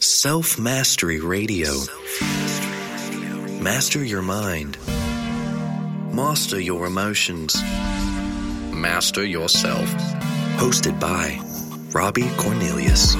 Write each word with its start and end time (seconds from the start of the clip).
Self 0.00 0.58
Mastery 0.58 1.20
Radio. 1.20 1.70
Master 3.62 4.04
your 4.04 4.22
mind. 4.22 4.76
Master 6.12 6.60
your 6.60 6.86
emotions. 6.86 7.54
Master 8.72 9.24
yourself. 9.24 9.88
Hosted 10.56 10.98
by 10.98 11.38
Robbie 11.92 12.28
Cornelius. 12.36 13.14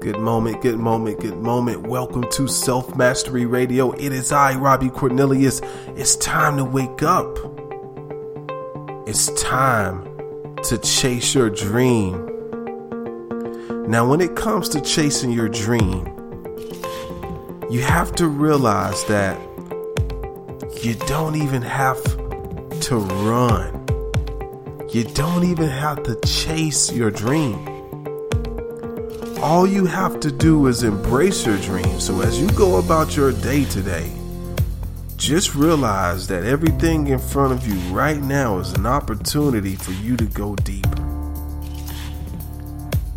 Good 0.00 0.18
moment, 0.18 0.62
good 0.62 0.78
moment, 0.78 1.20
good 1.20 1.36
moment. 1.36 1.86
Welcome 1.86 2.24
to 2.32 2.48
Self 2.48 2.96
Mastery 2.96 3.44
Radio. 3.44 3.92
It 3.92 4.12
is 4.12 4.32
I, 4.32 4.54
Robbie 4.56 4.90
Cornelius. 4.90 5.60
It's 5.96 6.16
time 6.16 6.56
to 6.56 6.64
wake 6.64 7.02
up. 7.02 7.38
It's 9.06 9.30
time 9.42 10.13
to 10.64 10.78
chase 10.78 11.34
your 11.34 11.50
dream. 11.50 12.12
Now, 13.88 14.08
when 14.08 14.20
it 14.20 14.34
comes 14.34 14.68
to 14.70 14.80
chasing 14.80 15.30
your 15.30 15.48
dream, 15.48 16.06
you 17.70 17.80
have 17.82 18.14
to 18.16 18.28
realize 18.28 19.04
that 19.04 19.40
you 20.82 20.94
don't 21.06 21.36
even 21.36 21.62
have 21.62 22.02
to 22.80 22.96
run. 22.96 23.72
You 24.90 25.04
don't 25.04 25.44
even 25.44 25.68
have 25.68 26.02
to 26.04 26.18
chase 26.24 26.92
your 26.92 27.10
dream 27.10 27.74
all 29.44 29.66
you 29.66 29.84
have 29.84 30.20
to 30.20 30.32
do 30.32 30.68
is 30.68 30.82
embrace 30.82 31.44
your 31.44 31.58
dream. 31.58 32.00
So 32.00 32.22
as 32.22 32.40
you 32.40 32.48
go 32.52 32.78
about 32.78 33.14
your 33.14 33.30
day 33.30 33.66
today, 33.66 34.10
just 35.24 35.54
realize 35.54 36.26
that 36.26 36.44
everything 36.44 37.06
in 37.06 37.18
front 37.18 37.50
of 37.50 37.66
you 37.66 37.74
right 37.94 38.20
now 38.20 38.58
is 38.58 38.74
an 38.74 38.84
opportunity 38.84 39.74
for 39.74 39.92
you 39.92 40.18
to 40.18 40.26
go 40.26 40.54
deeper. 40.56 41.02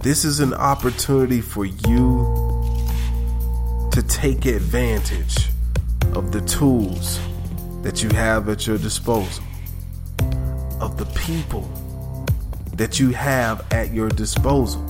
This 0.03 0.23
is 0.23 0.39
an 0.39 0.53
opportunity 0.53 1.41
for 1.41 1.65
you 1.65 2.23
to 3.91 4.01
take 4.07 4.45
advantage 4.45 5.49
of 6.15 6.31
the 6.31 6.39
tools 6.41 7.19
that 7.81 8.01
you 8.01 8.07
have 8.11 8.47
at 8.47 8.65
your 8.65 8.77
disposal, 8.77 9.43
of 10.79 10.97
the 10.97 11.07
people 11.13 11.69
that 12.75 13.01
you 13.01 13.09
have 13.09 13.65
at 13.73 13.93
your 13.93 14.07
disposal. 14.07 14.81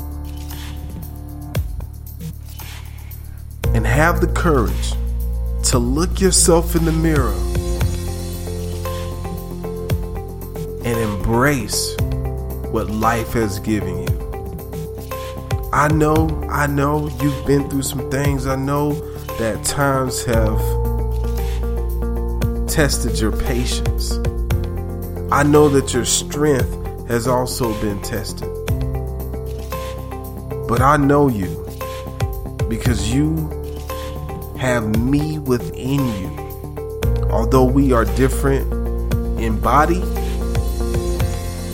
and 3.73 3.85
have 3.85 4.21
the 4.21 4.27
courage 4.27 4.93
to 5.63 5.79
look 5.79 6.19
yourself 6.19 6.75
in 6.75 6.85
the 6.85 6.91
mirror 6.91 7.33
and 10.85 10.97
embrace 10.97 11.95
what 12.71 12.89
life 12.89 13.33
has 13.33 13.59
given 13.59 13.97
you. 13.99 15.69
I 15.73 15.89
know, 15.89 16.27
I 16.49 16.67
know 16.67 17.09
you've 17.21 17.45
been 17.45 17.69
through 17.69 17.83
some 17.83 18.09
things. 18.09 18.47
I 18.47 18.55
know 18.55 18.93
that 19.37 19.63
times 19.63 20.23
have 20.23 20.59
tested 22.67 23.19
your 23.19 23.31
patience. 23.31 24.13
I 25.31 25.43
know 25.43 25.67
that 25.69 25.93
your 25.93 26.05
strength 26.05 27.07
has 27.07 27.27
also 27.27 27.79
been 27.81 28.01
tested. 28.01 28.47
But 30.67 30.81
I 30.81 30.97
know 30.97 31.27
you 31.27 31.65
because 32.69 33.13
you 33.13 33.56
have 34.57 34.97
me 34.99 35.39
within 35.39 35.99
you. 36.19 37.27
Although 37.29 37.65
we 37.65 37.93
are 37.93 38.05
different 38.05 38.71
in 39.39 39.59
body, 39.59 39.99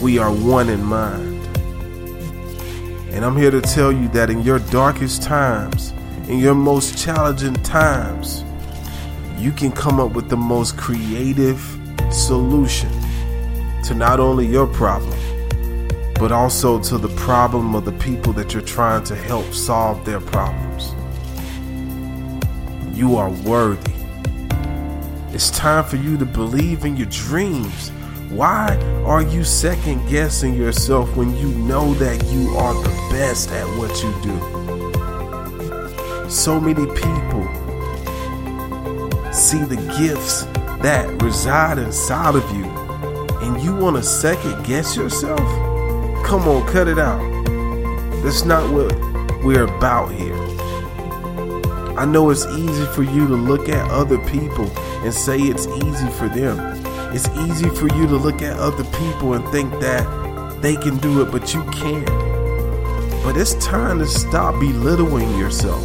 we 0.02 0.18
are 0.20 0.32
one 0.32 0.70
in 0.70 0.84
mind. 0.84 1.46
And 3.12 3.24
I'm 3.24 3.38
here 3.38 3.52
to 3.52 3.62
tell 3.62 3.92
you 3.92 4.10
that 4.10 4.30
in 4.30 4.42
your 4.42 4.60
darkest 4.60 5.22
times, 5.22 5.94
in 6.28 6.40
your 6.40 6.56
most 6.56 6.98
challenging 6.98 7.54
times, 7.64 8.44
you 9.38 9.52
can 9.52 9.72
come 9.72 10.00
up 10.00 10.12
with 10.14 10.30
the 10.30 10.38
most 10.38 10.78
creative 10.78 11.60
solution 12.12 12.90
to 13.84 13.94
not 13.94 14.20
only 14.20 14.46
your 14.46 14.68
problem, 14.68 15.18
but 16.16 16.32
also 16.32 16.80
to 16.82 16.98
the 16.98 17.14
problem 17.16 17.76
of 17.76 17.86
the 17.86 17.92
people 17.94 18.34
that 18.34 18.54
you're 18.54 18.62
trying 18.62 19.04
to 19.04 19.16
help 19.16 19.46
solve 19.54 20.04
their 20.06 20.20
problems. 20.20 20.94
You 22.94 23.16
are 23.16 23.32
worthy. 23.32 23.92
It's 25.34 25.50
time 25.50 25.84
for 25.84 25.96
you 25.96 26.16
to 26.20 26.26
believe 26.26 26.86
in 26.86 26.96
your 26.96 27.08
dreams. 27.08 27.90
Why 28.30 28.78
are 29.04 29.24
you 29.24 29.44
second 29.44 30.08
guessing 30.08 30.54
yourself 30.54 31.16
when 31.16 31.36
you 31.36 31.48
know 31.48 31.96
that 31.96 32.24
you 32.26 32.56
are 32.56 32.76
the 32.76 32.90
best 33.10 33.52
at 33.52 33.66
what 33.80 34.04
you 34.04 34.14
do? 34.22 34.40
So 36.30 36.60
many 36.60 36.86
people 36.86 37.48
see 39.34 39.64
the 39.64 39.78
gifts 39.98 40.44
that 40.84 41.20
reside 41.24 41.80
inside 41.80 42.36
of 42.36 42.48
you, 42.56 42.66
and 43.42 43.60
you 43.64 43.76
want 43.76 43.96
to 43.96 44.04
second 44.04 44.64
guess 44.64 44.96
yourself? 44.96 45.40
Come 46.24 46.48
on, 46.48 46.64
cut 46.72 46.88
it 46.88 47.00
out. 47.00 47.20
That's 48.22 48.46
not 48.46 48.72
what 48.72 48.94
we're 49.44 49.64
about 49.64 50.12
here. 50.12 50.38
I 51.96 52.06
know 52.06 52.32
it's 52.32 52.46
easy 52.48 52.86
for 52.88 53.04
you 53.04 53.28
to 53.28 53.36
look 53.36 53.70
at 53.70 53.90
other 53.92 54.18
people 54.30 54.66
and 55.04 55.14
say 55.14 55.38
it's 55.40 55.68
easy 55.68 56.10
for 56.10 56.28
them. 56.28 56.58
It's 57.14 57.30
easy 57.30 57.70
for 57.70 57.88
you 57.96 58.08
to 58.08 58.18
look 58.18 58.42
at 58.42 58.58
other 58.58 58.84
people 58.98 59.34
and 59.34 59.48
think 59.50 59.72
that 59.80 60.62
they 60.64 60.76
can 60.76 60.98
do 60.98 61.22
it, 61.22 61.32
but 61.32 61.54
you 61.54 61.64
can't. 61.66 62.08
But 63.24 63.38
it's 63.38 63.54
time 63.64 64.00
to 64.00 64.08
stop 64.08 64.60
belittling 64.60 65.38
yourself. 65.38 65.84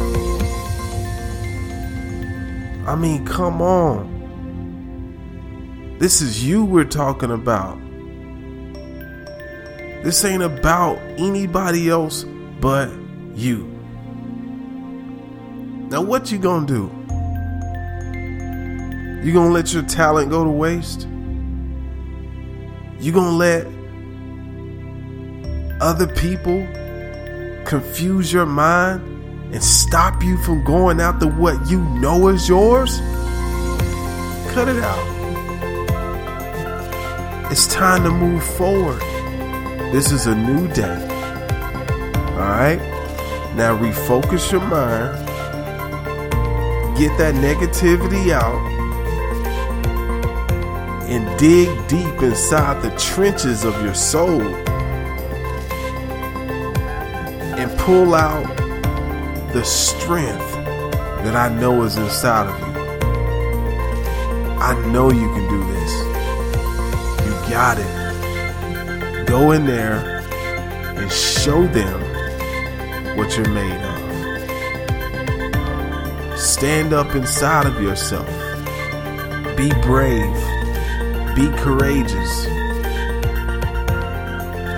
I 2.87 2.95
mean, 2.95 3.23
come 3.23 3.61
on. 3.61 4.17
This 5.99 6.21
is 6.21 6.43
you 6.43 6.65
we're 6.65 6.85
talking 6.85 7.29
about. 7.29 7.77
This 10.03 10.25
ain't 10.25 10.41
about 10.41 10.97
anybody 11.19 11.87
else 11.89 12.25
but 12.59 12.89
you. 13.35 13.78
Now, 15.89 16.03
what 16.03 16.31
you 16.31 16.37
gonna 16.37 16.67
do? 16.67 16.91
You 19.25 19.33
gonna 19.33 19.51
let 19.51 19.73
your 19.73 19.81
talent 19.81 20.29
go 20.29 20.43
to 20.43 20.49
waste? 20.51 21.07
You 22.99 23.11
gonna 23.11 23.35
let 23.35 23.65
other 25.81 26.05
people 26.05 26.67
confuse 27.65 28.31
your 28.31 28.45
mind 28.45 29.01
and 29.51 29.63
stop 29.63 30.21
you 30.21 30.37
from 30.43 30.63
going 30.63 30.99
after 30.99 31.27
what 31.27 31.69
you 31.71 31.81
know 31.99 32.27
is 32.27 32.47
yours? 32.47 32.99
Cut 34.53 34.67
it 34.67 34.83
out. 34.83 35.19
It's 37.51 37.65
time 37.65 38.03
to 38.03 38.11
move 38.11 38.43
forward. 38.43 39.01
This 39.91 40.11
is 40.11 40.27
a 40.27 40.35
new 40.35 40.67
day. 40.67 41.07
All 42.33 42.47
right? 42.47 42.79
Now 43.55 43.75
refocus 43.75 44.51
your 44.51 44.61
mind 44.61 45.28
get 46.99 47.17
that 47.17 47.33
negativity 47.33 48.33
out 48.33 48.59
and 51.09 51.39
dig 51.39 51.69
deep 51.87 52.21
inside 52.21 52.81
the 52.81 52.89
trenches 52.97 53.63
of 53.63 53.81
your 53.81 53.93
soul 53.93 54.41
and 57.55 57.71
pull 57.79 58.13
out 58.13 58.45
the 59.53 59.63
strength 59.63 60.51
that 61.23 61.37
I 61.37 61.47
know 61.57 61.83
is 61.83 61.95
inside 61.95 62.47
of 62.47 62.59
you. 62.59 62.65
I 64.59 64.73
know 64.91 65.09
you 65.09 65.33
can 65.33 65.47
do 65.47 65.63
this. 65.71 65.93
You 67.25 67.31
got 67.49 67.77
it. 67.79 69.25
Go 69.25 69.53
in 69.53 69.65
there 69.65 70.19
and 70.97 71.09
show 71.09 71.65
them 71.67 71.97
what 73.15 73.37
you're 73.37 73.49
made 73.51 73.81
of. 73.83 74.08
Stand 76.39 76.93
up 76.93 77.15
inside 77.15 77.65
of 77.65 77.81
yourself. 77.81 78.25
Be 79.57 79.69
brave. 79.81 80.33
Be 81.35 81.49
courageous. 81.57 82.47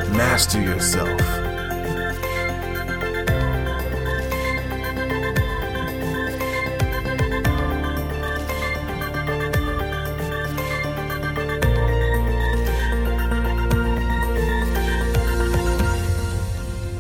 Master 0.10 0.60
yourself. 0.60 1.22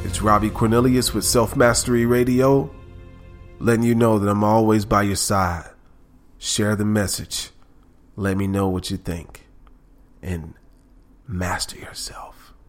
It's 0.06 0.22
Robbie 0.22 0.52
Cornelius 0.52 1.16
with 1.16 1.25
Self 1.25 1.56
Mastery 1.56 2.06
Radio 2.06 2.69
letting 3.62 3.84
you 3.84 3.96
know 3.96 4.18
that 4.19 4.30
I'm 4.30 4.44
always 4.44 4.86
by 4.86 5.04
your 5.04 5.16
side. 5.16 5.69
Share 6.38 6.75
the 6.75 6.86
message. 6.86 7.52
Let 8.16 8.38
me 8.38 8.48
know 8.48 8.68
what 8.68 8.90
you 8.90 8.98
think. 8.98 9.46
And 10.22 10.56
master 11.28 11.78
yourself. 11.78 12.40